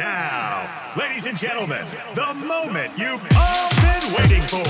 now, 0.00 0.66
ladies 0.96 1.26
and 1.26 1.36
gentlemen, 1.36 1.84
the 2.14 2.32
moment 2.32 2.90
you've 2.96 3.22
all 3.36 3.68
been 3.84 4.04
waiting 4.16 4.40
for. 4.40 4.64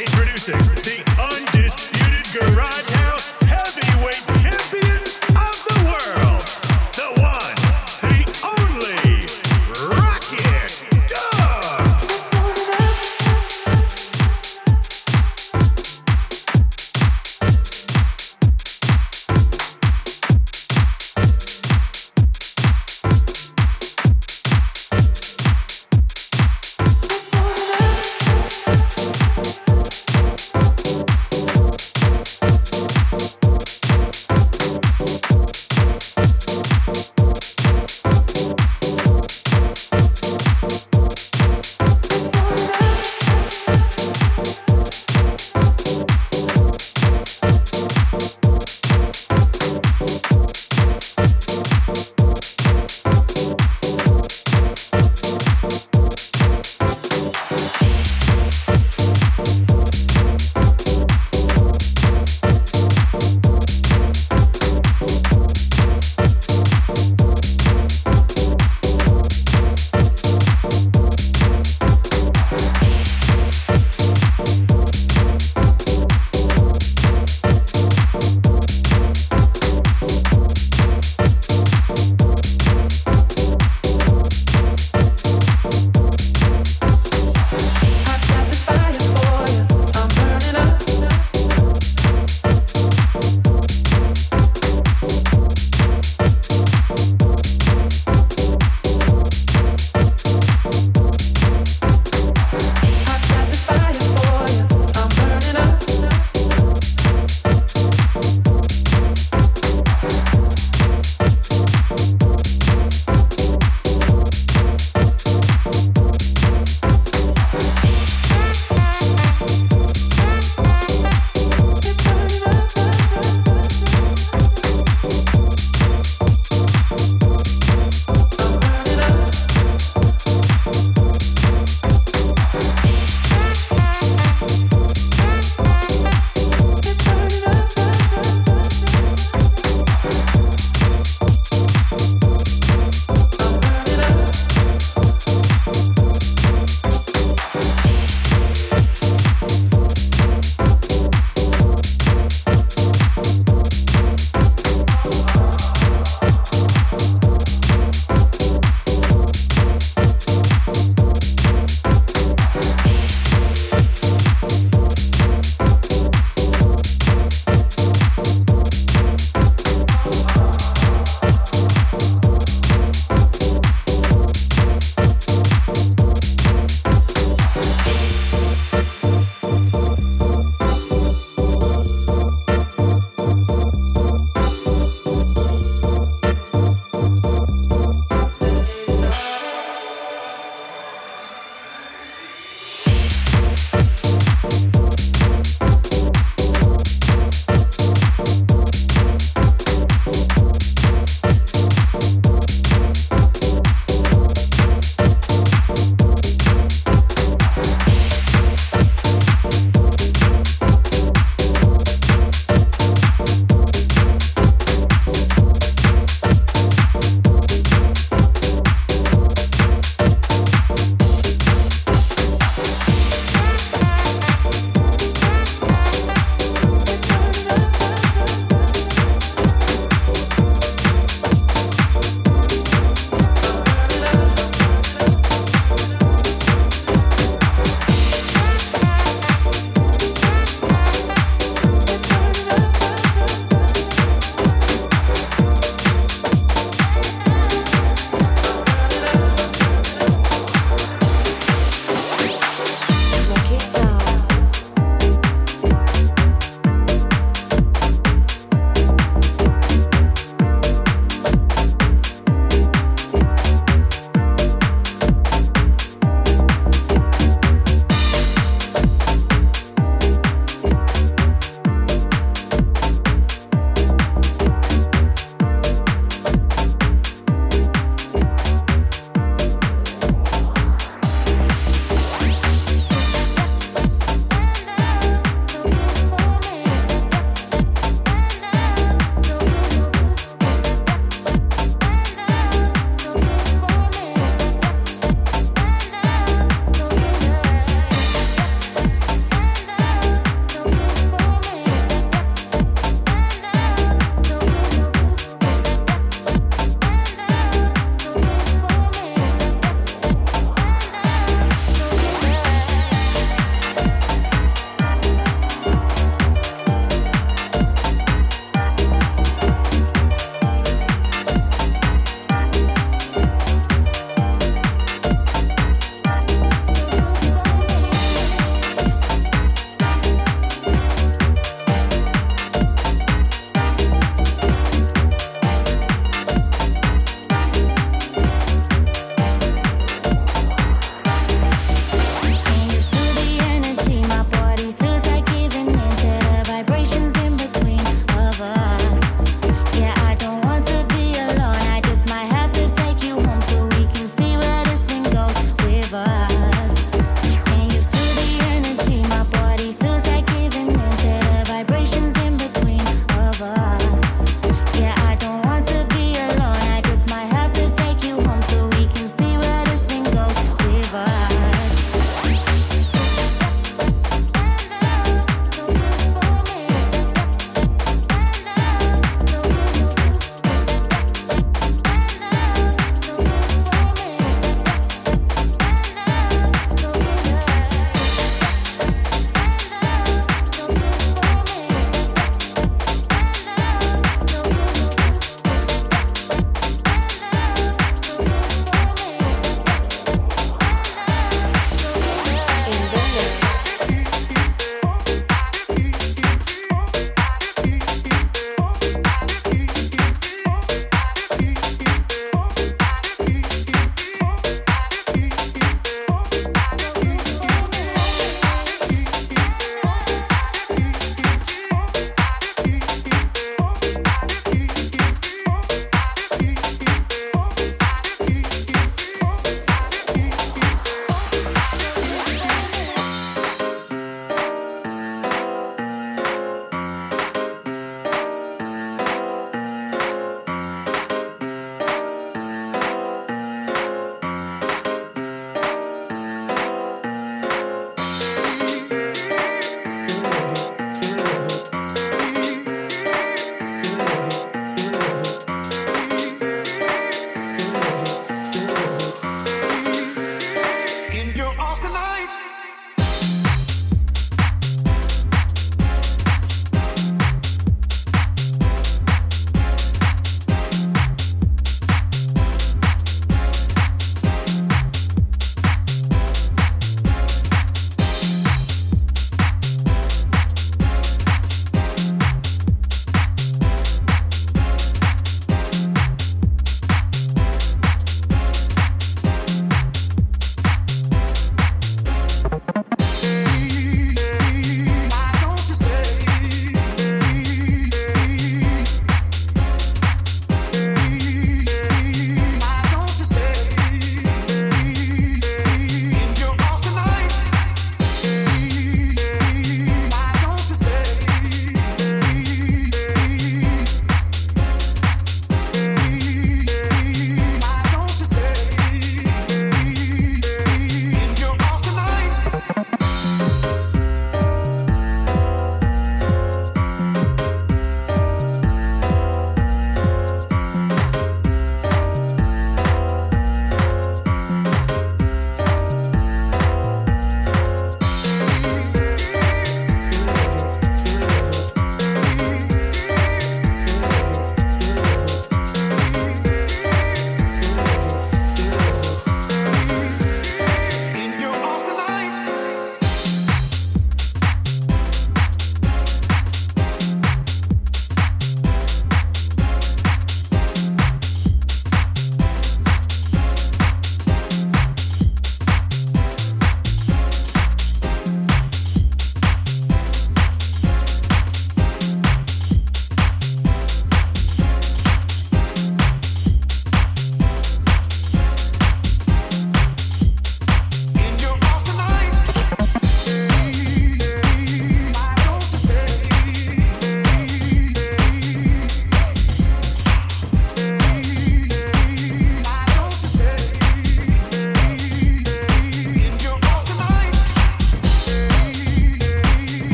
Introducing 0.00 0.58
the 0.88 1.04
undisputed 1.20 2.24
Garage 2.32 2.88
House 3.02 3.34
Heavyweight 3.42 4.37